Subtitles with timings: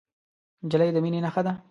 [0.65, 1.53] نجلۍ د مینې نښه ده.